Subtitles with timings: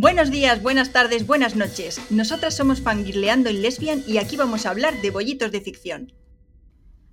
[0.00, 2.00] Buenos días, buenas tardes, buenas noches.
[2.08, 6.12] Nosotras somos Fangirleando en Lesbian y aquí vamos a hablar de bollitos de ficción.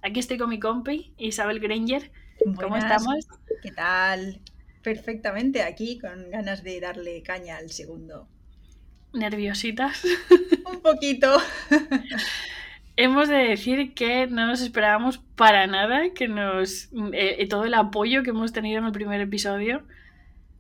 [0.04, 2.12] Aquí estoy con mi compi, Isabel Granger.
[2.62, 3.28] ¿Cómo estamos?
[3.64, 4.40] ¿Qué tal?
[4.84, 8.28] Perfectamente aquí, con ganas de darle caña al segundo.
[9.14, 10.06] Nerviositas.
[10.72, 11.40] Un poquito.
[12.98, 16.84] Hemos de decir que no nos esperábamos para nada que nos
[17.14, 19.82] eh, eh, todo el apoyo que hemos tenido en el primer episodio.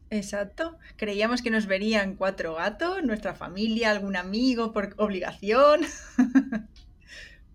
[0.10, 0.78] Exacto.
[0.98, 5.81] Creíamos que nos verían cuatro gatos, nuestra familia, algún amigo por obligación.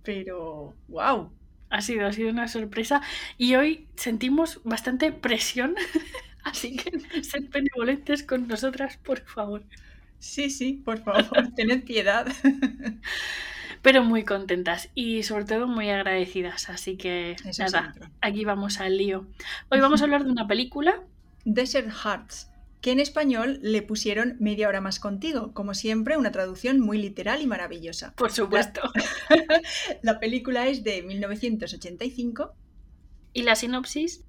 [0.02, 1.32] Pero, wow.
[1.70, 3.00] Ha sido, ha sido una sorpresa.
[3.38, 5.74] Y hoy sentimos bastante presión.
[6.44, 6.90] Así que
[7.24, 9.64] sed benevolentes con nosotras, por favor.
[10.18, 12.26] Sí, sí, por favor, tened piedad.
[13.82, 16.68] Pero muy contentas y sobre todo muy agradecidas.
[16.68, 19.26] Así que Eso nada, aquí vamos al lío.
[19.70, 21.00] Hoy vamos a hablar de una película
[21.44, 25.52] Desert Hearts, que en español le pusieron media hora más contigo.
[25.52, 28.14] Como siempre, una traducción muy literal y maravillosa.
[28.16, 28.80] Por supuesto.
[30.02, 32.54] La película es de 1985.
[33.32, 34.24] Y la sinopsis.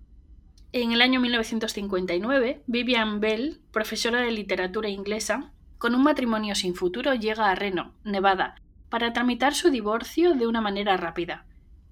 [0.73, 7.15] En el año 1959, Vivian Bell, profesora de literatura inglesa, con un matrimonio sin futuro
[7.15, 8.55] llega a Reno, Nevada,
[8.89, 11.45] para tramitar su divorcio de una manera rápida.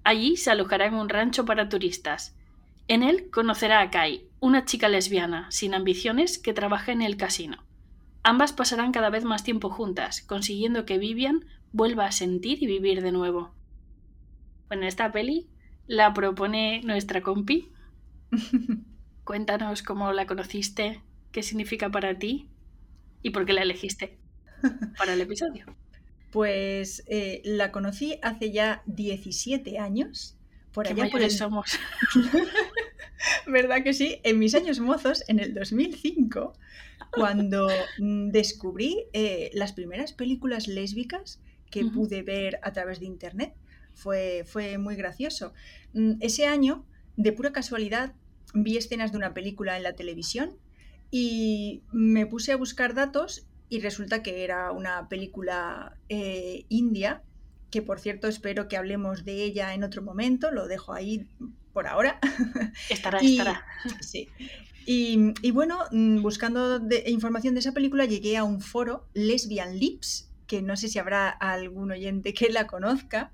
[0.04, 2.36] Allí se alojará en un rancho para turistas.
[2.88, 7.64] En él conocerá a Kai, una chica lesbiana, sin ambiciones, que trabaja en el casino.
[8.22, 13.02] Ambas pasarán cada vez más tiempo juntas, consiguiendo que Vivian vuelva a sentir y vivir
[13.02, 13.54] de nuevo.
[14.68, 15.48] Bueno, esta peli
[15.86, 17.72] la propone nuestra compi.
[19.24, 21.02] Cuéntanos cómo la conociste,
[21.32, 22.48] qué significa para ti
[23.22, 24.18] y por qué la elegiste
[24.96, 25.66] para el episodio.
[26.30, 30.38] Pues eh, la conocí hace ya 17 años.
[30.72, 31.38] Por Qué allá por mayores el...
[31.40, 31.76] somos.
[33.46, 34.20] ¿Verdad que sí?
[34.22, 36.52] En mis años mozos, en el 2005,
[37.12, 37.68] cuando
[37.98, 43.54] mm, descubrí eh, las primeras películas lésbicas que pude ver a través de internet,
[43.94, 45.52] fue, fue muy gracioso.
[45.92, 46.84] Mm, Ese año,
[47.16, 48.14] de pura casualidad,
[48.54, 50.56] vi escenas de una película en la televisión
[51.10, 57.22] y me puse a buscar datos y resulta que era una película eh, india,
[57.70, 61.28] que por cierto espero que hablemos de ella en otro momento, lo dejo ahí
[61.72, 62.18] por ahora.
[62.90, 63.64] Estará, Y- estará.
[64.00, 64.28] Sí.
[64.86, 69.78] Y, y bueno, mm, buscando de- información de esa película, llegué a un foro, Lesbian
[69.78, 73.30] Lips, que no sé si habrá algún oyente que la conozca.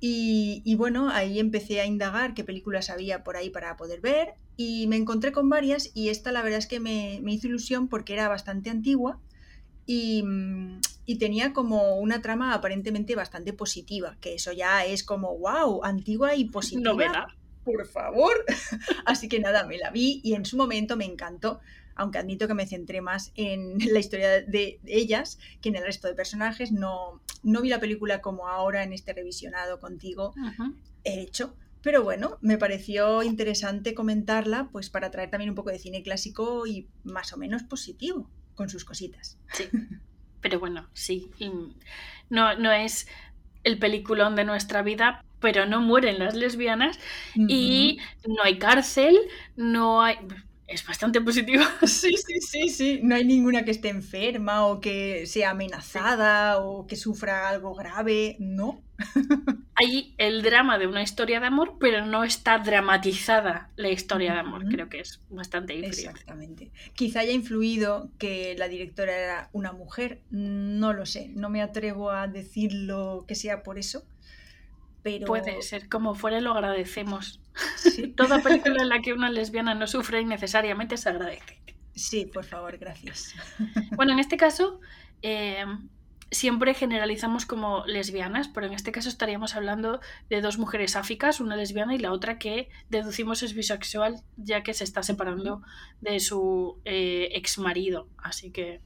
[0.00, 4.34] Y, y bueno, ahí empecé a indagar qué películas había por ahí para poder ver.
[4.56, 7.88] Y me encontré con varias, y esta la verdad es que me, me hizo ilusión
[7.88, 9.20] porque era bastante antigua
[9.86, 15.36] y, mm, y tenía como una trama aparentemente bastante positiva, que eso ya es como,
[15.38, 17.24] wow, antigua y positiva Novedad.
[17.64, 18.44] Por favor.
[19.04, 21.60] Así que nada, me la vi y en su momento me encantó,
[21.94, 26.08] aunque admito que me centré más en la historia de ellas que en el resto
[26.08, 26.72] de personajes.
[26.72, 30.34] No, no vi la película como ahora en este revisionado contigo
[31.04, 31.56] he hecho.
[31.82, 36.66] Pero bueno, me pareció interesante comentarla, pues para traer también un poco de cine clásico
[36.66, 39.38] y más o menos positivo, con sus cositas.
[39.52, 39.68] Sí.
[40.40, 41.30] Pero bueno, sí.
[42.30, 43.06] No, no es
[43.64, 46.98] el peliculón de nuestra vida, pero no mueren las lesbianas
[47.34, 49.16] y no hay cárcel,
[49.56, 50.16] no hay...
[50.66, 51.64] Es bastante positivo.
[51.86, 53.00] Sí, sí, sí, sí.
[53.02, 58.36] No hay ninguna que esté enferma o que sea amenazada o que sufra algo grave,
[58.38, 58.82] no.
[59.74, 64.40] Hay el drama de una historia de amor, pero no está dramatizada la historia de
[64.40, 64.66] amor.
[64.68, 66.10] Creo que es bastante inferior.
[66.12, 66.72] Exactamente.
[66.94, 72.10] Quizá haya influido que la directora era una mujer, no lo sé, no me atrevo
[72.10, 74.04] a decirlo que sea por eso,
[75.14, 77.40] pero Puede ser, como fuera lo agradecemos.
[77.76, 81.60] sí, Toda película en la que una lesbiana no sufre innecesariamente se agradece.
[81.94, 83.34] sí, por favor, gracias.
[83.96, 84.80] Bueno, en este caso,
[85.22, 85.64] eh,
[86.30, 91.56] siempre generalizamos como lesbianas, pero en este caso estaríamos hablando de dos mujeres áficas, una
[91.56, 95.62] lesbiana y la otra que deducimos es bisexual, ya que se está separando
[96.00, 98.08] de su eh, ex marido.
[98.18, 98.80] Así que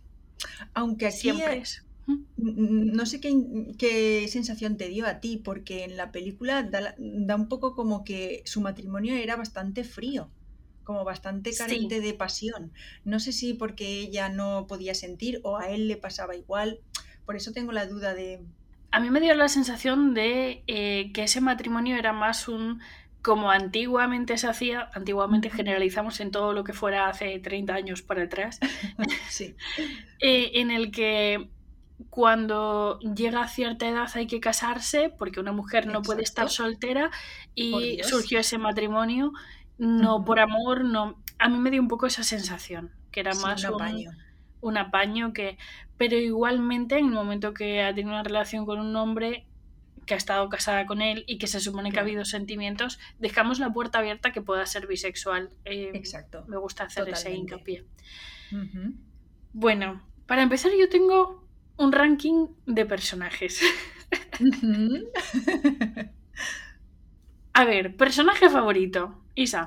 [0.74, 1.84] Aunque aquí siempre es.
[2.37, 3.32] No sé qué,
[3.78, 8.04] qué sensación te dio a ti, porque en la película da, da un poco como
[8.04, 10.28] que su matrimonio era bastante frío,
[10.84, 11.58] como bastante Sí.
[11.58, 12.72] carente de pasión.
[13.04, 16.81] No sé si porque ella no podía sentir o a él le pasaba igual.
[17.25, 18.40] Por eso tengo la duda de...
[18.90, 22.81] A mí me dio la sensación de eh, que ese matrimonio era más un
[23.22, 28.25] como antiguamente se hacía, antiguamente generalizamos en todo lo que fuera hace 30 años para
[28.25, 28.58] atrás,
[29.31, 29.54] Sí,
[30.20, 31.49] eh, en el que
[32.10, 37.10] cuando llega a cierta edad hay que casarse porque una mujer no puede estar soltera
[37.54, 39.32] y surgió ese matrimonio
[39.82, 41.20] no por amor, no.
[41.38, 44.10] A mí me dio un poco esa sensación, que era sí, más un apaño.
[44.60, 45.58] un apaño que...
[45.96, 49.46] Pero igualmente en el momento que ha tenido una relación con un hombre
[50.06, 53.58] que ha estado casada con él y que se supone que ha habido sentimientos, dejamos
[53.58, 55.50] la puerta abierta que pueda ser bisexual.
[55.64, 56.44] Eh, Exacto.
[56.46, 57.54] Me gusta hacer ese Totalmente.
[57.54, 57.87] hincapié.
[58.52, 58.94] Ujú.
[59.52, 61.44] Bueno, para empezar yo tengo
[61.82, 63.61] un ranking de personajes.
[67.55, 69.00] A ver, personaje favorito.
[69.34, 69.62] Isa.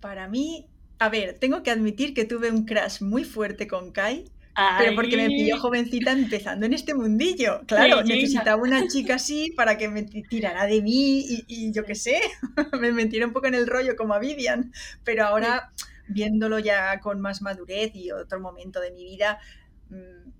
[0.00, 0.66] Para mí,
[0.98, 4.30] a ver, tengo que admitir que tuve un crush muy fuerte con Kai,
[4.76, 7.60] pero porque me pilló jovencita empezando en este mundillo.
[7.66, 11.84] Claro, necesitaba una chica así para que me ti- tirara de mí y, y yo
[11.84, 12.20] qué sé,
[12.80, 14.72] me metiera un poco en el rollo como a Vivian.
[15.04, 15.72] Pero ahora,
[16.08, 19.38] viéndolo ya con más madurez y otro momento de mi vida,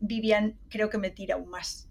[0.01, 1.89] Vivian creo que me tira aún más.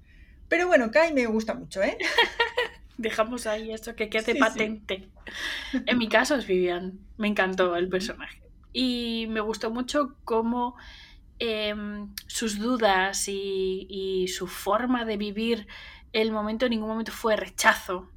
[0.47, 1.97] Pero bueno, Kai me gusta mucho, ¿eh?
[2.97, 4.39] Dejamos ahí esto que quede Sí, sí.
[4.39, 5.09] patente.
[5.85, 6.99] En mi caso es Vivian.
[7.17, 8.41] Me encantó el personaje.
[8.71, 10.75] Y me gustó mucho cómo
[11.39, 15.67] em, sus dudas y, y su forma de vivir
[16.13, 18.09] el momento en ningún momento fue rechazo.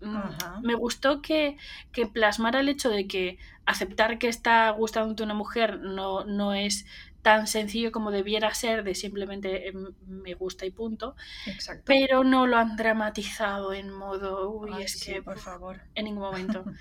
[0.00, 0.60] Mm, Ajá.
[0.62, 1.56] Me gustó que,
[1.92, 6.86] que plasmara el hecho de que aceptar que está gustándote una mujer no, no es
[7.22, 11.82] tan sencillo como debiera ser de simplemente em, me gusta y punto, Exacto.
[11.86, 15.82] pero no lo han dramatizado en modo, uy, Ay, es sí, que por favor.
[15.94, 16.64] en ningún momento.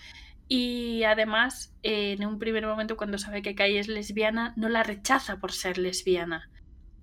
[0.51, 4.81] Y además, eh, en un primer momento, cuando sabe que Kai es lesbiana, no la
[4.81, 6.49] rechaza por ser lesbiana.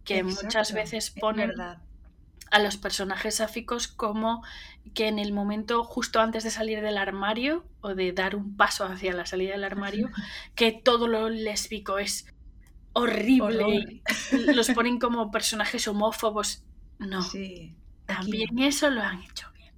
[0.05, 1.53] Que muchas veces es ponen
[2.51, 4.43] a los personajes sáficos como
[4.95, 8.85] que en el momento justo antes de salir del armario o de dar un paso
[8.85, 10.11] hacia la salida del armario,
[10.55, 12.27] que todo lo lésbico es
[13.01, 14.03] horrible.
[14.55, 16.63] Los ponen como personajes homófobos.
[16.99, 17.75] No, Sí.
[18.09, 18.15] no.
[18.15, 19.73] también eso lo han hecho bien.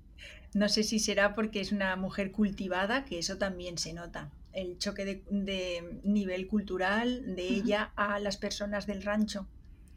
[0.54, 4.30] No sé si será porque es una mujer cultivada, que eso también se nota.
[4.52, 9.46] El choque de, de nivel cultural de ella a las personas del rancho.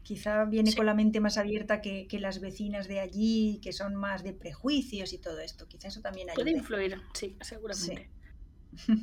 [0.03, 0.77] Quizá viene Sí.
[0.77, 4.33] con la mente más abierta que, que las vecinas de allí, que son más de
[4.33, 5.67] prejuicios y todo esto.
[5.67, 6.59] Quizá eso también Puede ayude.
[6.59, 8.09] influir, sí, seguramente.
[8.12, 8.20] Sí.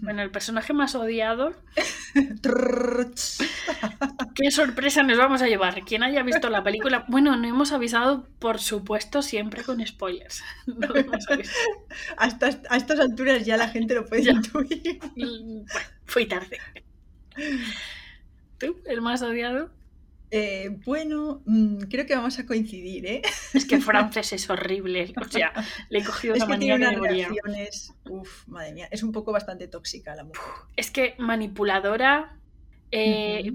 [0.03, 1.55] Bueno, el personaje más odiado.
[4.35, 5.83] ¿Qué sorpresa nos vamos a llevar?
[5.85, 10.43] Quien haya visto la película, bueno, no hemos avisado, por supuesto, siempre con spoilers.
[10.67, 11.59] No lo hemos avisado.
[12.17, 14.33] a, estas, a estas alturas ya la gente lo puede Ya.
[14.33, 14.99] intuir.
[15.17, 15.65] Bueno,
[16.07, 16.59] fui tarde.
[18.59, 19.71] ¿Tú, el más odiado?
[20.31, 23.23] Eh, bueno, mm, creo que vamos a coincidir, ¿eh?
[23.55, 25.15] Es que Frances es horrible.
[25.21, 25.53] O sea,
[25.89, 27.95] le he cogido Es una que tiene manía unas reacciones.
[28.05, 28.89] Uf, madre mía.
[28.91, 30.53] Es un poco bastante tóxica la mujer.
[30.77, 32.39] Es que manipuladora.
[32.91, 33.53] eh,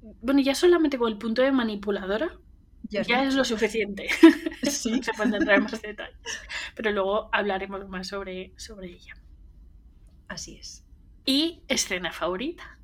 [0.00, 2.38] Bueno, ya solamente con el punto de manipuladora
[2.82, 3.38] Ya es ya es mucho.
[3.38, 4.08] lo suficiente.
[4.62, 5.02] Sí.
[5.02, 6.16] Se pueden entrar en más detalles.
[6.74, 9.14] Pero luego hablaremos más sobre, sobre ella.
[10.28, 10.84] Así es.
[11.24, 12.78] Y escena favorita.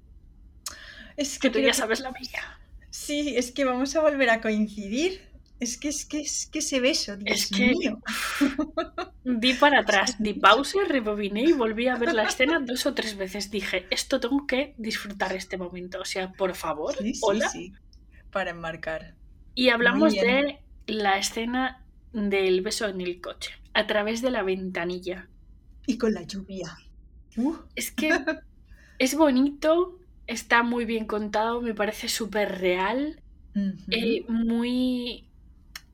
[1.17, 2.60] Es Que tú ya sabes la mía.
[2.91, 5.21] Sí, es que vamos a volver a coincidir.
[5.61, 8.01] Es que es que es que ese beso, Dios Es que- mío.
[9.25, 13.17] Di para atrás, di pausa, rebobiné y volví a ver la escena dos o tres
[13.19, 13.51] veces.
[13.51, 16.01] Dije, esto tengo que disfrutar este momento.
[16.01, 17.49] O sea, por favor, Sí, sí, hola.
[17.51, 17.73] sí.
[18.33, 19.15] Para enmarcar.
[19.55, 25.29] Y hablamos de la escena del beso en el coche, a través de la ventanilla.
[25.87, 26.77] Y con la lluvia.
[27.37, 28.09] Uh, Es que
[28.99, 29.99] es bonito,
[30.31, 33.21] está muy bien contado, me parece súper real,
[33.55, 33.93] ujú.
[33.93, 35.25] eh, muy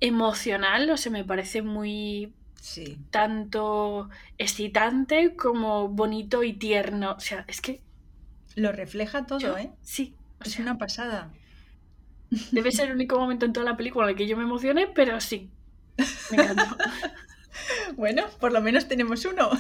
[0.01, 2.99] emocional, o sea, me parece muy Sí.
[3.11, 7.13] tanto excitante como bonito y tierno.
[7.15, 7.81] O sea, es que
[8.57, 9.71] Lo refleja todo, yo- ¿eh?
[9.83, 11.33] sí, o Es sea, una pasada.
[12.51, 14.89] debe ser el único momento en toda la película en el que yo me emocioné,
[14.89, 15.51] pero sí.
[16.31, 16.67] Me encantó.
[17.97, 19.51] Bueno, por lo menos tenemos uno.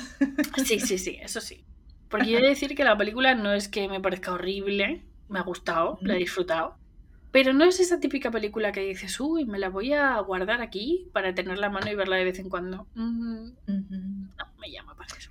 [0.64, 1.64] Sí, sí, sí, eso sí.
[2.08, 5.38] Porque yo he de decir que la película no es que me parezca horrible, me
[5.38, 6.76] ha gustado, la he disfrutado.
[7.32, 11.08] Pero no es esa típica película que dices, uy, me la voy a guardar aquí
[11.12, 12.86] para tenerla a mano y verla de vez en cuando.
[12.94, 15.30] Mm, no, me llama para eso.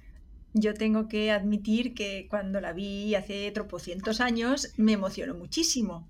[0.57, 6.07] Yo tengo que admitir que cuando la vi hace tropocientos años me emocionó muchísimo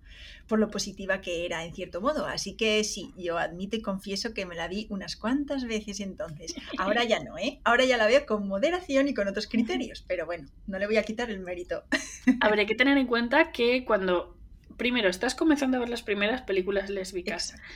[0.47, 2.27] por lo positiva que era en cierto modo.
[2.27, 6.53] Así que sí, yo admito y confieso que me la vi unas cuantas veces entonces.
[6.77, 7.59] Ahora ya no, ¿eh?
[7.63, 10.05] Ahora ya la veo con moderación y con otros criterios.
[10.07, 11.83] Pero bueno, no le voy a quitar el mérito.
[12.39, 14.37] A ver, hay que tener en cuenta que cuando
[14.77, 17.69] primero estás comenzando a ver las primeras películas lésbicas, Exacto.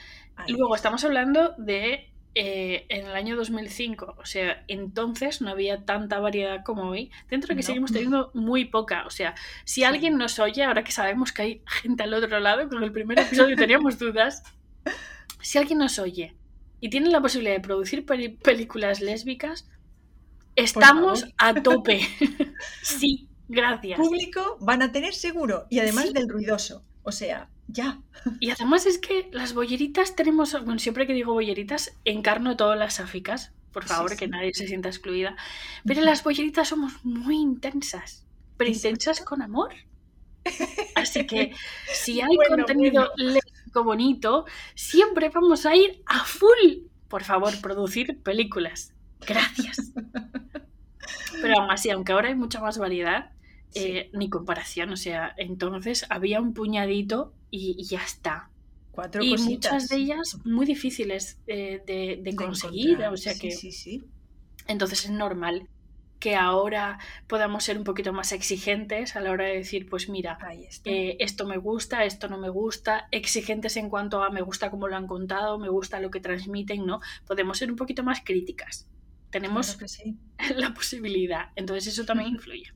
[0.50, 0.80] Luego es.
[0.80, 6.64] estamos hablando de eh, en el año 2005, o sea, entonces no había tanta variedad
[6.64, 7.68] como hoy, dentro de que No.
[7.68, 9.84] seguimos teniendo muy poca, o sea, si Sí.
[9.84, 13.20] alguien nos oye, ahora que sabemos que hay gente al otro lado, con el primer
[13.20, 14.44] episodio teníamos dudas,
[15.42, 16.36] si alguien nos oye
[16.80, 19.68] y tiene la posibilidad de producir peli- películas lésbicas,
[20.56, 22.02] estamos a tope.
[22.84, 23.98] sí, gracias.
[24.00, 26.14] Público van a tener seguro y además Sí.
[26.14, 26.84] del ruidoso.
[27.04, 28.02] O sea, ya.
[28.40, 32.96] Y además es que las bolleritas tenemos, bueno, siempre que digo bolleritas, encarno todas las
[32.96, 35.36] sáficas, por favor, que nadie se sienta excluida.
[35.86, 38.26] Pero las bolleritas somos muy intensas,
[38.58, 39.74] pero intensas con amor.
[40.96, 41.54] Así que
[41.94, 43.84] si hay contenido bueno.
[43.84, 46.88] bonito, siempre vamos a ir a full.
[47.08, 48.94] Por favor, producir películas.
[49.22, 49.94] Gracias.
[51.42, 53.32] Pero aún así, aunque ahora hay mucha más variedad,
[53.76, 54.92] eh, ni comparación.
[54.92, 58.50] O sea, entonces había un puñadito y, ya está.
[58.92, 59.72] Cuatro y cositas.
[59.74, 62.90] muchas de ellas muy difíciles eh, de, de, conseguir.
[62.92, 63.14] encontrar.
[63.14, 63.52] O sea Sí, que.
[63.52, 64.04] sí, sí.
[64.68, 65.68] Entonces es normal
[66.20, 70.38] que ahora podamos ser un poquito más exigentes a la hora de decir, pues mira,
[70.84, 74.88] eh, esto me gusta, esto no me gusta, exigentes en cuanto a me gusta cómo
[74.88, 77.00] lo han contado, me gusta lo que transmiten, ¿no?
[77.26, 78.88] Podemos ser un poquito más críticas.
[79.30, 80.18] Tenemos Claro que sí.
[80.58, 82.74] la posibilidad, entonces eso también influye.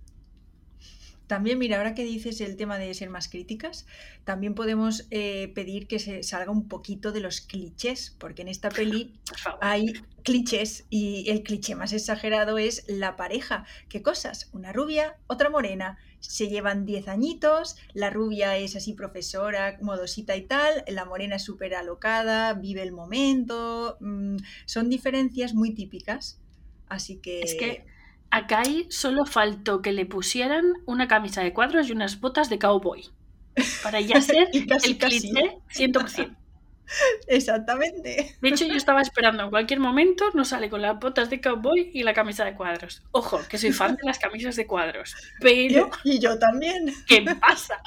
[1.33, 3.87] También, mira, ahora que dices el tema de ser más críticas,
[4.23, 8.69] también podemos eh, pedir que se salga un poquito de los clichés, porque en esta
[8.69, 9.15] peli
[9.59, 13.65] hay clichés y el cliché más exagerado es la pareja.
[13.89, 14.51] ¿Qué cosas?
[14.53, 15.97] Una rubia, otra morena.
[16.19, 21.43] Se llevan 10 añitos, la rubia es así profesora, modosita y tal, la morena es
[21.43, 23.97] súper alocada, vive el momento.
[24.01, 26.39] mm, son diferencias muy típicas.
[26.89, 27.41] Así que...
[27.41, 27.91] Es que
[28.33, 32.57] a Kai solo faltó que le pusieran una camisa de cuadros y unas botas de
[32.57, 33.05] cowboy.
[33.83, 36.35] Para ya ser casi, el cliché 100%.
[37.27, 38.35] Exactamente.
[38.41, 41.91] De hecho, yo estaba esperando en cualquier momento, nos sale con las botas de cowboy
[41.93, 43.03] y la camisa de cuadros.
[43.11, 45.15] Ojo, que soy fan de las camisas de cuadros.
[45.39, 46.91] Pero, Y yo también.
[47.05, 47.83] ¿qué pasa?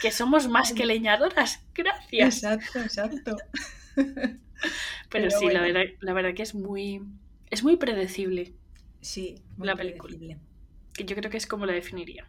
[0.00, 1.60] Que somos más que leñadoras.
[1.74, 2.42] Gracias.
[2.42, 3.36] Exacto, exacto.
[3.94, 4.38] Pero,
[5.10, 7.02] Pero sí, la, verdad, la verdad que es muy,
[7.50, 8.54] es muy predecible.
[9.04, 10.16] Sí, muy La película.
[10.92, 12.26] Que yo creo que es como la definiría.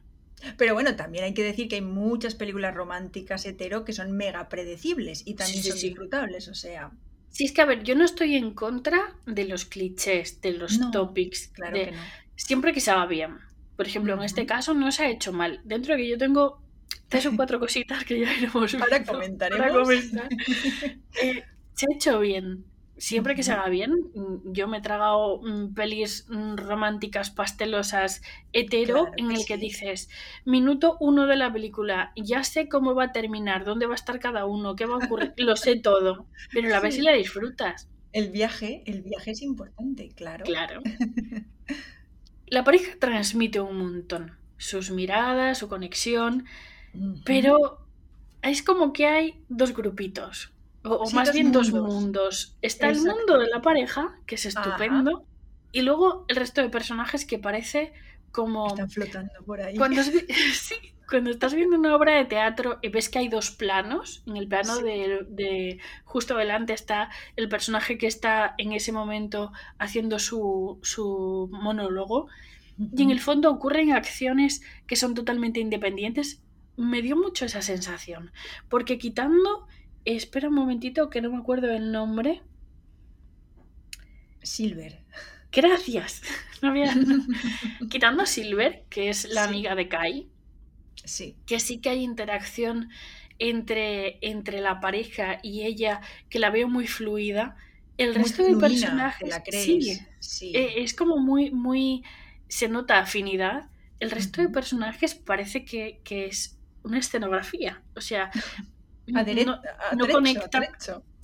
[0.58, 4.50] Pero bueno, también hay que decir que hay muchas películas románticas hetero que son mega
[4.50, 5.88] predecibles y también Sí, son sí.
[5.90, 6.92] disfrutables, o sea,
[7.30, 10.80] Sí, es que a ver, yo no estoy en contra de los clichés, de los
[10.80, 11.98] No, topics, claro de- que no.
[12.36, 13.38] siempre que se haga bien.
[13.76, 15.60] Por ejemplo, en este caso no se ha hecho mal.
[15.66, 16.62] Dentro de que yo tengo
[17.10, 19.60] tres o cuatro cositas que ya iremos Ahora viendo, comentaremos.
[19.68, 20.30] para comentar,
[21.22, 22.66] eh, se ha hecho bien.
[22.98, 28.22] Siempre que se haga bien, mm, yo me he tragado mm, pelis mm, románticas, pastelosas,
[28.54, 29.60] hetero, Claro en el que sí.
[29.60, 30.10] dices,
[30.46, 34.20] minuto uno de la película, ya sé cómo va a terminar, dónde va a estar
[34.20, 37.04] cada uno, qué va a ocurrir, lo sé todo, pero la ves y Sí.
[37.04, 37.90] la disfrutas.
[38.14, 40.46] El viaje, el viaje es importante, claro.
[40.46, 40.82] Claro.
[42.48, 44.38] La pareja transmite un montón.
[44.58, 46.46] Sus miradas, su conexión,
[47.26, 47.80] pero
[48.42, 50.54] es como que hay dos grupitos.
[50.86, 52.56] O, o Sí, más bien dos mundos.
[52.62, 54.62] Está el mundo de la pareja, que es Ajá.
[54.70, 55.26] estupendo,
[55.72, 57.94] y luego el resto de personajes que parece
[58.32, 58.68] como...
[58.68, 59.76] Están flotando por ahí.
[59.78, 60.76] Cuando, vi- sí,
[61.10, 64.48] cuando estás viendo una obra de teatro y ves que hay dos planos, en el
[64.48, 64.84] plano Sí.
[64.84, 71.50] de, de- justo delante está el personaje que está en ese momento haciendo su, su
[71.52, 72.28] monólogo
[72.78, 76.42] y en el fondo ocurren acciones que son totalmente independientes.
[76.78, 78.32] Me dio mucho esa sensación,
[78.68, 79.66] porque quitando,
[80.06, 82.42] espera un momentito que no me acuerdo el nombre.
[84.42, 85.00] Silver.
[85.52, 86.22] Gracias.
[86.62, 86.96] No había-
[87.90, 89.50] Quitando a Silver, que es la Sí.
[89.50, 90.30] amiga de Kai,
[91.04, 91.36] Sí.
[91.46, 92.90] que sí que hay interacción
[93.40, 97.58] entre, entre la pareja y ella, que la veo muy fluida.
[97.98, 99.64] El Muy resto de genuina, personajes la crees.
[99.66, 100.52] sí, Sí.
[100.56, 102.04] eh, es como muy, muy,
[102.48, 103.70] se nota afinidad.
[104.00, 107.84] El resto de personajes parece que, que es una escenografía.
[107.96, 108.32] O sea,
[109.08, 110.64] No, a no trecho, conectan.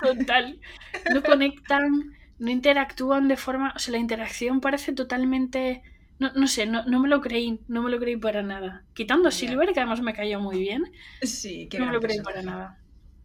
[0.01, 0.59] total,
[1.07, 5.81] no conectan, no interactúan de forma, o sea, la interacción parece totalmente,
[6.19, 8.85] no, no sé, no, no me lo creí, no me lo creí para nada.
[8.93, 9.31] Quitando a.
[9.31, 12.77] Silver, que además me cayó muy bien, Sí, qué no me lo creí para nada.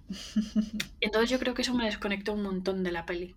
[1.01, 3.35] Entonces yo creo que eso me desconectó un montón de la peli.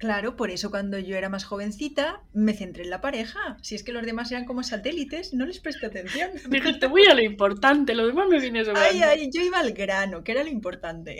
[0.00, 3.58] Claro, por eso cuando yo era más jovencita me centré en la pareja.
[3.60, 6.30] Si es que los demás eran como satélites, no les presté atención.
[6.48, 8.88] Dijiste, voy a lo importante, lo demás me viene sobrando.
[8.90, 11.18] Ay, ay, yo iba al grano, que era lo importante.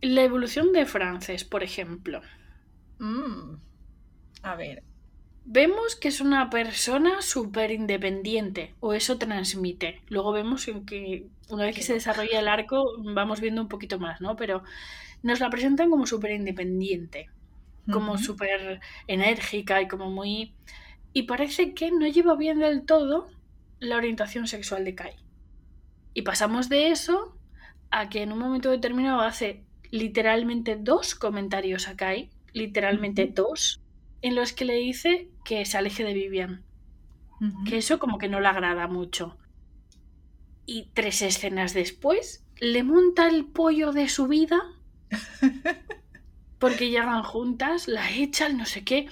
[0.00, 2.22] La evolución de Frances, por ejemplo.
[2.98, 3.54] Mm.
[4.42, 4.82] A ver,
[5.52, 10.00] Vemos que es una persona súper independiente, o eso transmite.
[10.08, 13.98] Luego vemos en que una vez que se desarrolla el arco, vamos viendo un poquito
[13.98, 14.36] más, ¿no?
[14.36, 14.62] Pero
[15.22, 17.28] nos la presentan como súper independiente,
[17.90, 18.22] como Ujú.
[18.22, 20.54] súper enérgica y como muy...
[21.12, 23.28] Y parece que no lleva bien del todo
[23.80, 25.16] la orientación sexual de Kai.
[26.14, 27.36] Y pasamos de eso
[27.90, 33.80] a que en un momento determinado hace literalmente dos comentarios a Kai, literalmente dos,
[34.22, 36.64] en los que le dice que se aleje de Vivian.
[37.66, 39.38] Que eso como que no le agrada mucho.
[40.66, 44.60] Y tres escenas después, le monta el pollo de su vida
[46.60, 49.08] porque llegan juntas, la echan, no sé qué.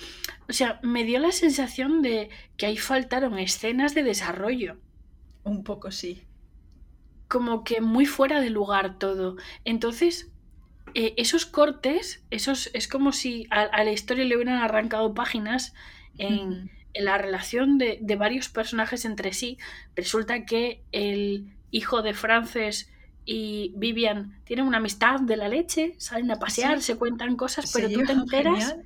[0.49, 4.77] O sea, me dio la sensación de que ahí faltaron escenas de desarrollo.
[5.45, 6.25] Un poco sí.
[7.27, 9.37] Como que muy fuera de lugar todo.
[9.65, 10.31] Entonces,
[10.95, 15.75] eh, esos cortes, esos, es como si a, la historia le hubieran arrancado páginas
[16.19, 19.57] en, en la relación de, de, varios personajes entre sí.
[19.97, 22.91] Resulta que el hijo de Frances
[23.31, 27.91] y Vivian tienen una amistad de la leche, salen a pasear, se cuentan cosas, pero
[27.91, 28.77] tú te enteras.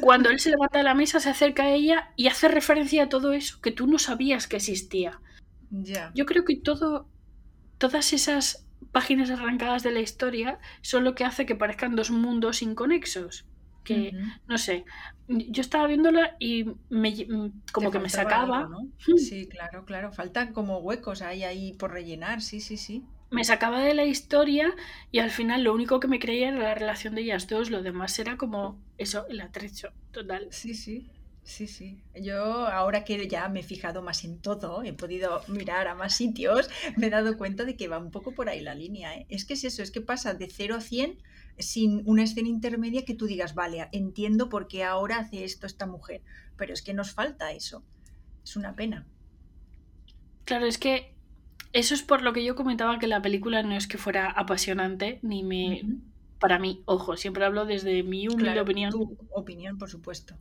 [0.00, 3.08] Cuando él se levanta de la mesa, se acerca a ella y hace referencia a
[3.08, 5.20] todo eso que tú no sabías que existía.
[6.14, 7.08] Yo creo que todo,
[7.78, 12.62] todas esas páginas arrancadas de la historia son lo que hace que parezcan dos mundos
[12.62, 13.46] inconexos.
[13.82, 14.12] Que,
[14.46, 14.84] no sé,
[15.26, 17.26] yo estaba viéndola y me,
[17.72, 18.68] como que me sacaba.
[19.16, 20.12] Sí, claro, claro.
[20.12, 24.74] Faltan como huecos ahí, ahí por rellenar, sí, sí, sí me sacaba de la historia
[25.12, 27.82] y al final lo único que me creía era la relación de ellas dos, lo
[27.82, 30.48] demás era como eso, el atrecho total.
[30.50, 31.08] Sí, sí,
[31.44, 32.02] sí, sí.
[32.20, 36.14] Yo ahora que ya me he fijado más en todo, he podido mirar a más
[36.16, 39.14] sitios, me he dado cuenta de que va un poco por ahí la línea.
[39.14, 39.26] ¿eh?
[39.28, 41.18] Es que es eso, es que pasa de 0 a 100
[41.58, 45.86] sin una escena intermedia que tú digas, vale, entiendo por qué ahora hace esto esta
[45.86, 46.22] mujer,
[46.56, 47.84] pero es que nos falta eso.
[48.42, 49.06] Es una pena.
[50.46, 51.14] Claro, es que
[51.72, 55.20] eso es por lo que yo comentaba que la película no es que fuera apasionante,
[55.22, 55.82] ni me...
[56.38, 58.90] Para mí, ojo, siempre hablo desde mi humilde opinión.
[58.90, 60.34] Tu opinión, por supuesto.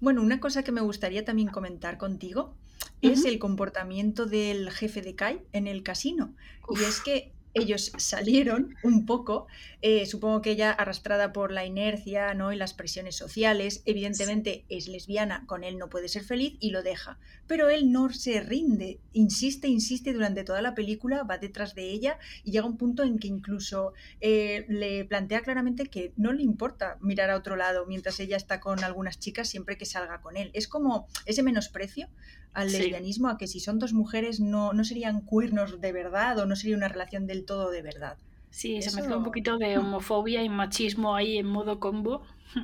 [0.00, 2.54] Bueno, una cosa que me gustaría también comentar contigo
[3.02, 6.34] es el comportamiento del jefe de Kai en el casino.
[6.70, 9.46] Y es que ellos salieron un poco,
[9.82, 12.52] eh, supongo que ella arrastrada por la inercia ¿no?
[12.52, 16.82] y las presiones sociales, evidentemente es lesbiana, con él no puede ser feliz y lo
[16.82, 21.90] deja, pero él no se rinde, insiste, insiste durante toda la película, va detrás de
[21.90, 26.42] ella y llega un punto en que incluso eh, le plantea claramente que no le
[26.42, 30.36] importa mirar a otro lado mientras ella está con algunas chicas siempre que salga con
[30.36, 30.50] él.
[30.52, 32.08] Es como ese menosprecio
[32.56, 36.46] al lesbianismo, a que si son dos mujeres no, no serían cuernos de verdad o
[36.46, 38.16] no sería una relación del todo de verdad.
[38.48, 42.22] Sí, se mezcla un poquito de homofobia y machismo ahí en modo combo.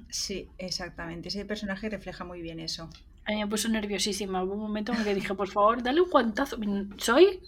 [0.09, 1.29] Sí, exactamente.
[1.29, 2.89] Ese personaje refleja muy bien eso.
[3.27, 4.43] A mí me puso nerviosísima.
[4.43, 6.57] Hubo un momento en que dije, por favor, dale un guantazo.
[6.97, 7.41] Soy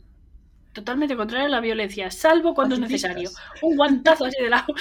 [0.75, 3.31] totalmente contrario a la violencia, salvo cuando es necesario.
[3.63, 4.75] Un guantazo así de lado.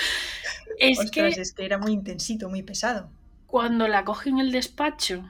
[0.78, 3.10] Es que, es que era muy intensito, muy pesado.
[3.47, 5.23] Cuando la coge en el despacho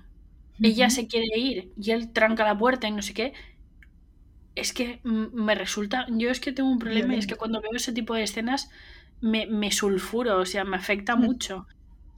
[0.62, 3.34] ella se quiere ir y él tranca la puerta y no sé qué,
[4.56, 7.72] es que me resulta, yo es que tengo un problema y es que cuando veo
[7.74, 8.70] ese tipo de escenas
[9.20, 11.66] me, me sulfuro, o sea, me afecta mucho.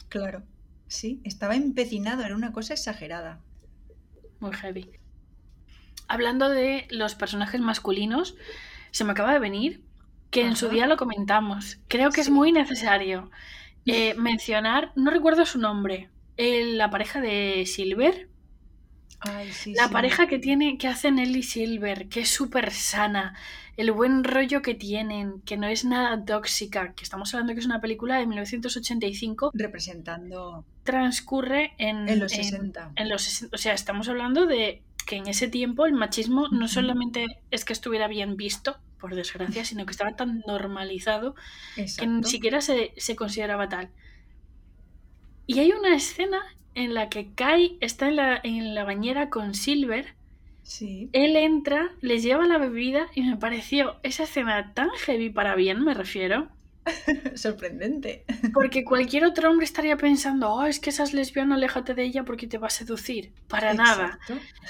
[0.09, 0.43] Claro,
[0.87, 3.41] sí, estaba empecinado, era una cosa exagerada.
[4.39, 4.91] Muy heavy.
[6.07, 8.35] Hablando de los personajes masculinos,
[8.91, 9.83] se me acaba de venir
[10.29, 11.79] que en su día lo comentamos.
[11.87, 13.31] Creo que es muy necesario
[13.85, 18.29] eh, mencionar, no recuerdo su nombre, la pareja de Silver.
[19.65, 23.35] la pareja que tiene, que hace Nelly Silver, que es súper sana,
[23.77, 27.65] el buen rollo que tienen, que no es nada tóxica, que estamos hablando que es
[27.65, 29.51] una película de 1985.
[29.53, 30.65] Representando.
[30.83, 32.93] Transcurre en, en los 60.
[32.95, 37.25] En, los, o sea, estamos hablando de que en ese tiempo el machismo no solamente
[37.51, 41.35] es que estuviera bien visto, por desgracia, sino que estaba tan normalizado
[41.75, 43.89] que ni siquiera se, se consideraba tal.
[45.47, 46.41] Y hay una escena
[46.73, 50.15] en la que Kai está en la, en la bañera con Silver.
[50.63, 51.09] Sí.
[51.13, 55.83] Él entra, les lleva la bebida y me pareció esa escena tan heavy para bien,
[55.83, 56.49] me refiero.
[57.35, 58.25] Sorprendente.
[58.53, 62.23] Porque cualquier otro hombre estaría pensando, oh, es que esa es lesbiana, aléjate de ella
[62.23, 63.31] porque te va a seducir.
[63.47, 64.19] Para nada.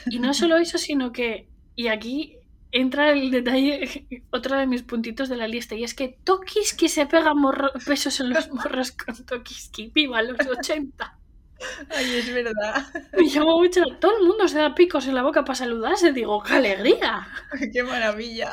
[0.10, 2.38] Y no solo eso, sino que, y aquí
[2.72, 7.06] entra el detalle, otro de mis puntitos de la lista, y es que Tokiski se
[7.06, 9.92] pega morro, besos en los morros con Tokiski.
[9.94, 11.20] ¡Viva los 80!
[11.90, 12.86] Ay, es verdad.
[13.18, 13.82] Me llamó mucho.
[14.00, 16.12] Todo el mundo se da picos en la boca para saludarse.
[16.12, 17.28] Digo, ¡qué alegría!
[17.74, 18.52] ¡Qué maravilla!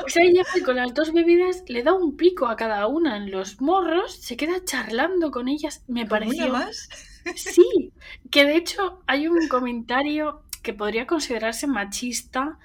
[0.00, 3.60] Pues ella con las dos bebidas le da un pico a cada una en los
[3.60, 5.84] morros, se queda charlando con ellas.
[5.86, 6.48] Me pareció.
[6.48, 6.88] más?
[7.36, 7.92] Sí,
[8.30, 12.58] que de hecho hay un comentario que podría considerarse machista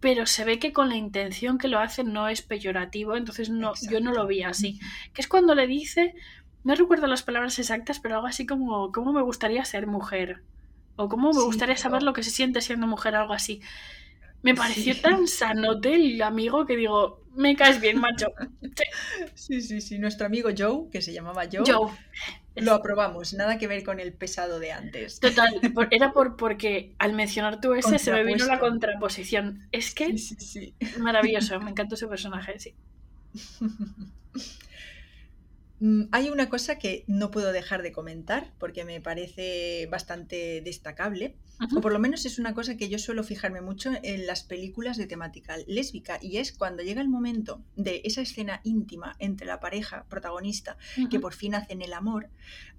[0.00, 3.74] pero se ve que con la intención que lo hace no es peyorativo, entonces no,
[3.90, 4.80] yo no lo vi así.
[5.12, 6.14] Que es cuando le dice,
[6.64, 10.42] no recuerdo las palabras exactas, pero algo así como, ¿cómo me gustaría ser mujer?
[10.96, 13.14] O ¿cómo me gustaría saber lo que se siente siendo mujer?
[13.14, 13.60] Algo así.
[14.42, 18.26] Me pareció tan sanote el amigo que digo, me caes bien, macho.
[19.34, 19.60] Sí.
[19.62, 21.64] sí, sí, Nuestro amigo Joe, que se llamaba Joe.
[21.66, 21.90] Joe.
[22.56, 25.20] Lo aprobamos, nada que ver con el pesado de antes.
[25.20, 25.60] Total,
[25.90, 29.68] era por porque al mencionar tú ese se me vino la contraposición.
[29.72, 32.74] Es que sí, sí, maravilloso, me encantó ese personaje, sí.
[35.80, 41.36] Mm, hay una cosa que no puedo dejar de comentar porque me parece bastante destacable,
[41.76, 44.98] o por lo menos es una cosa que yo suelo fijarme mucho en las películas
[44.98, 49.58] de temática lésbica, y es cuando llega el momento de esa escena íntima entre la
[49.58, 50.76] pareja protagonista
[51.10, 52.28] que por fin hacen el amor,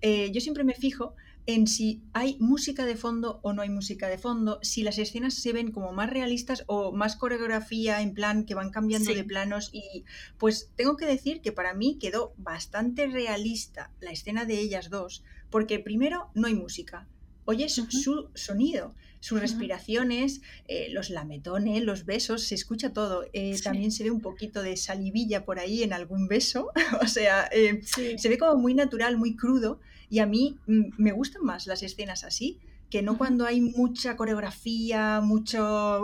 [0.01, 4.07] eh, yo siempre me fijo en si hay música de fondo o no hay música
[4.07, 8.45] de fondo, si las escenas se ven como más realistas o más coreografía en plan
[8.45, 10.05] que van cambiando de planos y
[10.37, 15.23] pues tengo que decir que para mí quedó bastante realista la escena de ellas dos
[15.49, 17.07] porque primero no hay música,
[17.51, 23.23] oyes su sonido, sus respiraciones, eh, los lametones, los besos, se escucha todo.
[23.33, 27.47] Eh, también se ve un poquito de salivilla por ahí en algún beso, o sea,
[27.51, 31.67] eh, se ve como muy natural, muy crudo y a mí mm, me gustan más
[31.67, 32.59] las escenas así
[32.89, 35.61] que no cuando hay mucha coreografía, mucha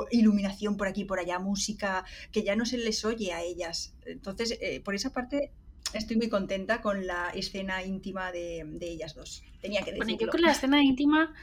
[0.09, 3.93] iluminación por aquí y por allá, música, que ya no se les oye a ellas.
[4.05, 5.51] Entonces, por esa parte,
[5.93, 9.43] estoy muy contenta con la escena íntima de, ellas dos.
[9.61, 10.05] Tenía que decirlo.
[10.05, 11.33] Bueno, yo con la escena íntima,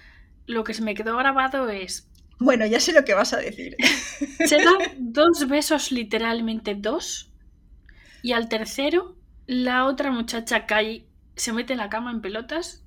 [0.46, 2.08] lo que se me quedó grabado es...
[2.40, 3.76] Bueno, ya sé lo que vas a decir.
[4.44, 7.30] Se dan dos besos, literalmente dos,
[8.24, 9.14] y al tercero,
[9.46, 11.04] la otra muchacha cae
[11.36, 12.82] se mete en la cama en pelotas.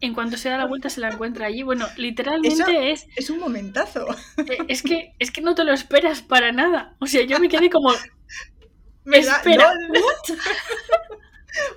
[0.00, 1.64] En cuanto se da la vuelta se la encuentra allí.
[1.64, 3.08] Bueno, literalmente es.
[3.16, 4.06] Es un momentazo.
[4.38, 6.94] Eh, es que, es que no te lo esperas para nada.
[7.00, 7.90] O sea, yo me quedé como.
[9.12, 10.38] Espera, what?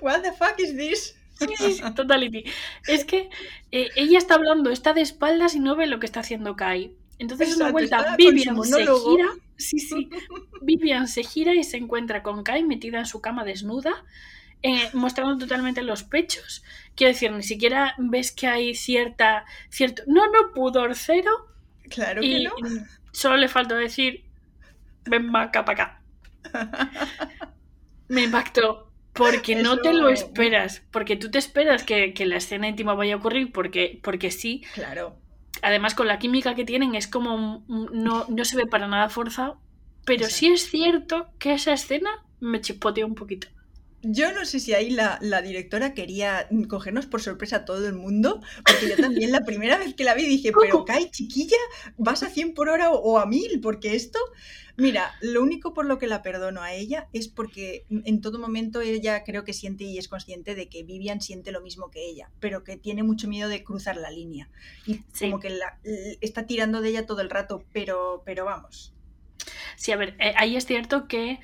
[0.02, 1.16] what the fuck is this?
[1.38, 2.44] Sí, totality.
[2.86, 3.30] Es que
[3.72, 6.94] eh, ella está hablando, está de espaldas y no ve lo que está haciendo Kai.
[7.18, 9.28] Entonces, una vuelta, Vivian se gira.
[9.56, 10.10] Sí, sí.
[10.60, 14.04] Vivian se gira y se encuentra con Kai metida en su cama desnuda
[14.62, 16.62] eh, mostrando totalmente los pechos.
[16.94, 19.44] Quiero decir, ni siquiera ves que hay cierta.
[19.70, 20.02] cierto.
[20.06, 21.48] No, no, pudor cero.
[21.88, 22.52] Claro que no.
[23.12, 24.24] Solo le falta decir.
[25.04, 25.99] Ven acá para acá.
[28.08, 28.90] Me impactó.
[29.12, 30.82] Porque no te lo esperas.
[30.90, 34.62] Porque tú te esperas que, la escena íntima vaya a ocurrir porque, porque sí.
[34.74, 35.16] Claro.
[35.62, 37.64] Además, con la química que tienen, es como.
[37.68, 39.60] No, no se ve para nada forzado.
[40.04, 43.48] Pero sí es cierto que esa escena me chispoteó un poquito.
[44.02, 48.40] Yo no sé si ahí la, directora quería cogernos por sorpresa a todo el mundo,
[48.64, 51.56] porque yo también la primera vez que la vi dije, pero Kai, chiquilla,
[51.98, 54.18] vas a 100 por hora o, a 1000, porque esto,
[54.76, 58.80] mira, lo único por lo que la perdono a ella es porque en todo momento
[58.80, 62.30] ella creo que siente y es consciente de que Vivian siente lo mismo que ella,
[62.40, 64.48] pero que tiene mucho miedo de cruzar la línea.
[64.86, 65.78] Y como que la,
[66.22, 68.94] está tirando de ella todo el rato, pero, pero vamos.
[69.76, 71.38] Sí, a ver, eh, ahí es cierto que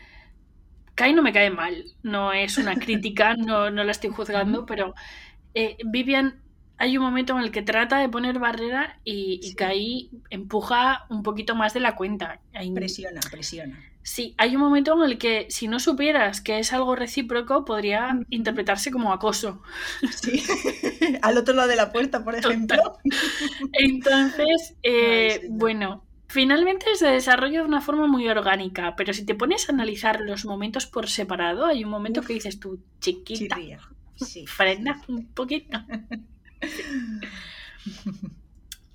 [0.97, 4.95] Kai no me cae mal, no es una crítica, no, no la estoy juzgando, pero
[5.55, 6.41] eh, Vivian
[6.79, 11.55] hay un momento en el que trata de poner barrera y, Kai empuja un poquito
[11.55, 12.41] más de la cuenta.
[12.75, 13.79] Presiona, presiona.
[14.03, 18.21] Sí, hay un momento en el que si no supieras que es algo recíproco, podría
[18.31, 19.63] interpretarse como acoso.
[20.13, 20.43] Sí,
[21.23, 22.99] al otro lado de la puerta, por ejemplo.
[23.73, 29.69] Entonces, eh, bueno, Finalmente se desarrolla de una forma muy orgánica, pero si te pones
[29.69, 33.57] a analizar los momentos por separado, hay un momento que dices tú, chiquita,
[34.47, 35.79] frena un poquito.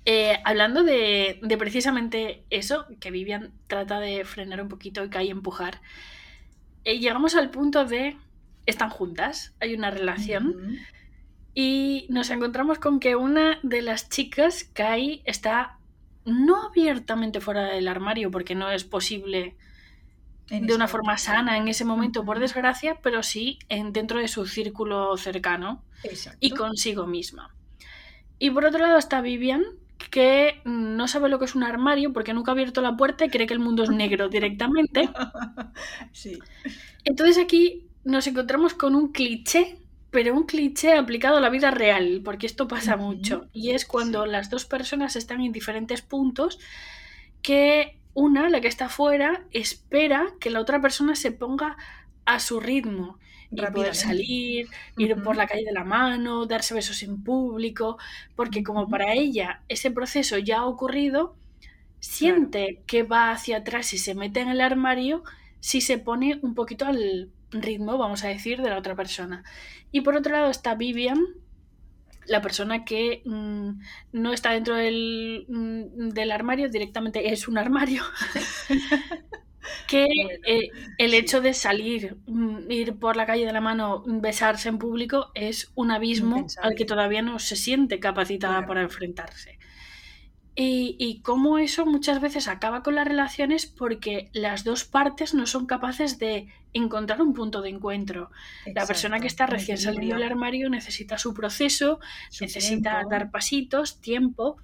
[0.04, 5.30] Eh, hablando de, precisamente eso, que Vivian trata de frenar un poquito y que hay
[5.30, 5.80] empujar,
[6.84, 8.16] eh, llegamos al punto de
[8.66, 10.78] están juntas, hay una relación.
[11.54, 15.78] Y nos encontramos con que una de las chicas, Kai, está
[16.24, 19.56] no abiertamente fuera del armario, porque no es posible
[20.48, 24.46] de una forma sana en ese momento, por desgracia, pero sí en, dentro de su
[24.46, 25.82] círculo cercano
[26.40, 27.54] y consigo misma.
[28.38, 29.62] Y por otro lado está Vivian,
[30.10, 33.30] que no sabe lo que es un armario porque nunca ha abierto la puerta y
[33.30, 35.08] cree que el mundo es negro directamente.
[36.12, 36.38] Sí.
[37.04, 39.78] Entonces aquí nos encontramos con un cliché
[40.12, 44.26] pero un cliché aplicado a la vida real, porque esto pasa mucho, y es cuando
[44.26, 46.60] las dos personas están en diferentes puntos
[47.40, 51.78] que una, la que está fuera, espera que la otra persona se ponga
[52.26, 53.18] a su ritmo.
[53.50, 57.98] Y poder salir, ir por la calle de la mano, darse besos en público,
[58.34, 61.34] porque como para ella ese proceso ya ha ocurrido,
[62.00, 65.22] siente que va hacia atrás y se mete en el armario
[65.60, 69.44] si se pone un poquito al ritmo, vamos a decir, de la otra persona.
[69.90, 71.20] Y por otro lado está Vivian,
[72.26, 73.70] la persona que mm,
[74.12, 78.02] no está dentro del, mm, del, armario, directamente es un armario.
[79.86, 80.06] que
[80.46, 84.78] eh, el hecho de salir mm, ir por la calle de la mano, besarse en
[84.78, 89.58] público, es un abismo al que todavía no se siente capacitada para enfrentarse.
[90.54, 95.46] Y, y cómo eso muchas veces acaba con las relaciones porque las dos partes no
[95.46, 98.30] son capaces de encontrar un punto de encuentro.
[98.74, 102.00] la persona que está recién saliendo del armario necesita su proceso,
[102.40, 104.56] necesita dar pasitos, tiempo.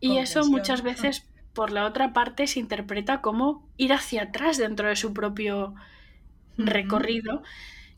[0.00, 4.88] Y eso muchas veces por la otra parte se interpreta como ir hacia atrás dentro
[4.88, 5.74] de su propio
[6.58, 7.42] recorrido.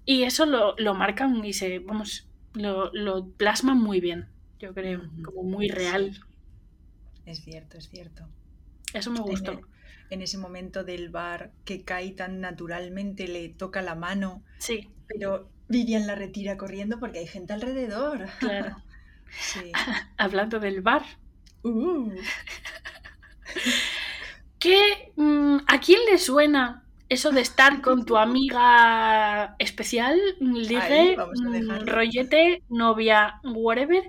[0.05, 4.29] Y eso lo, lo, marcan y se, vamos, lo, lo plasman muy bien,
[4.59, 6.19] yo creo, como muy real.
[7.29, 8.27] Es cierto, es cierto.
[8.95, 9.61] Eso me gustó.
[10.09, 14.43] En, ese momento del bar que cae tan naturalmente, le toca la mano.
[14.57, 14.89] Sí.
[15.07, 18.29] Pero Vivian la retira corriendo porque hay gente alrededor.
[18.39, 18.83] Claro.
[19.31, 19.73] sí.
[20.17, 21.05] Hablando del bar.
[21.63, 22.15] Uh.
[24.59, 31.87] ¿Qué, mm, ¿A quién le suena eso de estar con tu amiga especial, ligue, mm,
[31.87, 34.03] rollete, novia, whatever,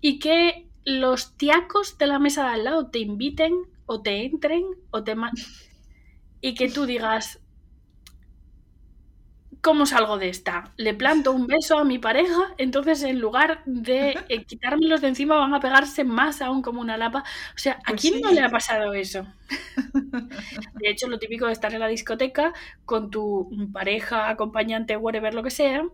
[0.00, 3.54] y que los tiacos de la mesa de al lado te inviten
[3.86, 5.14] o te entren o te...
[6.40, 7.40] y que tú digas,
[9.62, 10.72] ¿cómo salgo de esta?
[10.76, 15.36] Le planto un beso a mi pareja, entonces en lugar de eh, quitármelos de encima
[15.36, 17.24] van a pegarse más aún como una lapa.
[17.54, 19.26] O sea, ¿a pues quién no le ha pasado eso?
[20.74, 22.52] De hecho, lo típico de estar en la discoteca
[22.84, 25.84] con tu pareja, acompañante, whatever, lo que sea,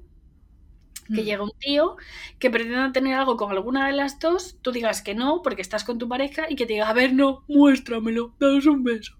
[1.06, 1.24] que mm.
[1.24, 1.96] llega un tío
[2.38, 5.84] que pretenda tener algo con alguna de las dos, tú digas que no, porque estás
[5.84, 9.16] con tu pareja, y que te diga, a ver, no, muéstramelo, daos un beso.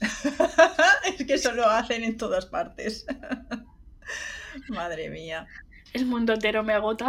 [1.18, 3.06] es que eso lo hacen en todas partes.
[4.68, 5.46] Madre mía.
[5.92, 7.08] El mundo entero me agota.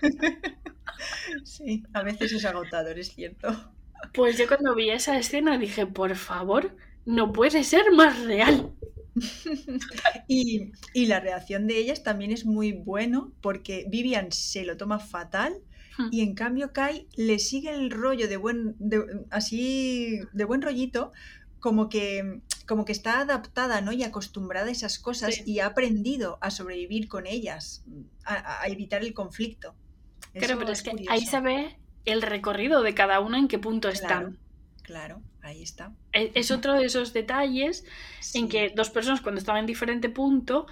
[1.44, 3.72] sí, a veces es agotador, es cierto.
[4.12, 8.72] Pues yo cuando vi esa escena dije, por favor, no puede ser más real.
[10.28, 15.54] y, la reacción de ellas también es muy bueno porque Vivian se lo toma fatal
[15.98, 16.08] hmm.
[16.10, 18.76] y en cambio Kai le sigue el rollo de buen
[19.30, 21.12] así de buen rollito
[21.60, 23.92] como que como que está adaptada ¿no?
[23.92, 27.84] y acostumbrada a esas cosas y ha aprendido a sobrevivir con ellas,
[28.24, 29.74] a, evitar el conflicto.
[30.32, 33.88] Claro, pero es, que ahí se ve el recorrido de cada una en qué punto
[33.88, 34.38] están.
[34.82, 35.92] Claro, ahí está.
[36.12, 37.84] Es, otro de esos detalles
[38.34, 40.66] en que dos personas cuando están en diferente punto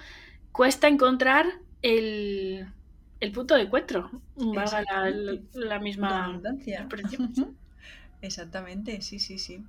[0.51, 1.45] cuesta encontrar
[1.81, 2.67] el,
[3.33, 5.09] punto de encuentro, valga
[5.53, 6.41] la, misma
[8.21, 9.63] Exactamente, sí, sí, sí.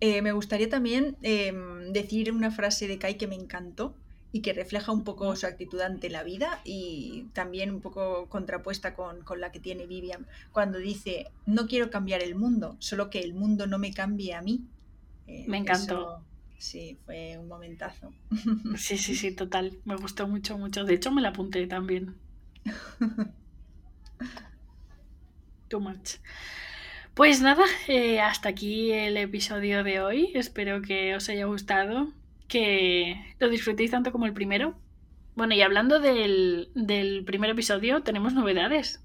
[0.00, 3.94] Eh, me gustaría también em, decir una frase de Kai que me encantó
[4.34, 8.96] y que refleja un poco su actitud ante la vida y también un poco contrapuesta
[8.96, 13.32] con, la que tiene Vivian cuando dice, no quiero cambiar el mundo, solo que el
[13.32, 14.64] mundo no me cambie a mí.
[15.28, 16.20] Eh, me encantó.
[16.58, 18.12] sí, fue un momentazo.
[18.76, 19.78] Sí, sí, sí, total.
[19.84, 20.84] Me gustó mucho, mucho.
[20.84, 22.16] De hecho, me la apunté también.
[25.68, 26.16] Too much.
[27.14, 30.32] Pues nada, eh, hasta aquí el episodio de hoy.
[30.34, 32.12] Espero que os haya gustado,
[32.48, 34.78] que lo disfrutéis tanto como el primero.
[35.34, 39.04] Bueno, y hablando del, del primer episodio, tenemos novedades.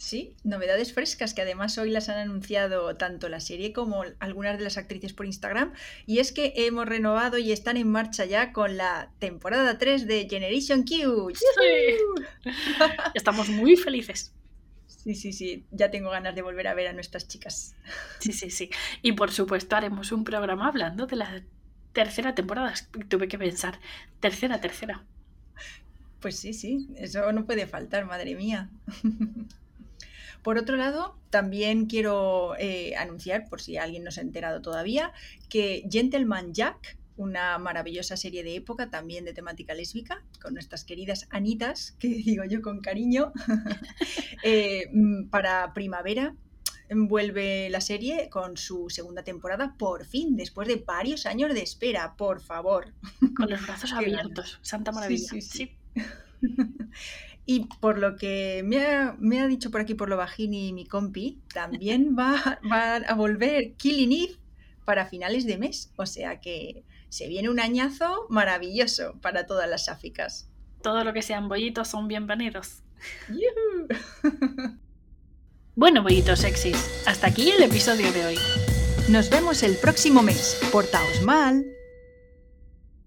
[0.00, 4.64] Sí, novedades frescas que además hoy las han anunciado tanto la serie como algunas de
[4.64, 5.74] las actrices por Instagram.
[6.06, 10.26] Y es que hemos renovado y están en marcha ya con la temporada 3 de
[10.26, 11.34] Generation Q.
[11.34, 12.50] Sí.
[13.14, 14.32] Estamos muy felices.
[14.86, 17.74] Sí, sí, sí, ya tengo ganas de volver a ver a nuestras chicas.
[18.20, 18.70] Sí, sí, sí.
[19.02, 21.42] Y por supuesto haremos un programa hablando de la
[21.92, 22.74] tercera temporada.
[23.08, 23.80] Tuve que pensar,
[24.20, 25.04] tercera, tercera.
[26.20, 28.70] Pues sí, sí, eso no puede faltar, madre mía.
[30.42, 35.12] Por otro lado, también quiero eh, anunciar, por si alguien no se ha enterado todavía,
[35.50, 41.26] que Gentleman Jack una maravillosa serie de época también de temática lésbica, con nuestras queridas
[41.28, 43.32] Anitas, que digo yo con cariño,
[44.42, 46.34] eh, mm, para primavera.
[46.92, 52.16] Vuelve la serie con su segunda temporada, por fin, después de varios años de espera,
[52.16, 52.92] por favor.
[53.36, 55.28] Con los brazos abiertos, santa maravilla.
[55.28, 55.76] Sí, sí,
[57.46, 62.14] Y por lo que me ha, dicho por aquí por lo bajini mi compi, también
[62.16, 64.36] va, va a volver Killing Eve
[64.84, 65.92] para finales de mes.
[65.96, 70.48] O sea que se viene un añazo maravilloso para todas las sáficas.
[70.82, 72.82] Todo lo que sean bollitos son bienvenidos.
[75.76, 78.38] bueno, bollitos sexys, hasta aquí el episodio de hoy.
[79.08, 80.58] Nos vemos el próximo mes.
[80.70, 81.64] Portaos mal.